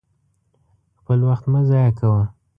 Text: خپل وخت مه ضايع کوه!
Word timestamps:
خپل 0.99 1.19
وخت 1.29 1.45
مه 1.51 1.59
ضايع 1.69 1.91
کوه! 1.99 2.23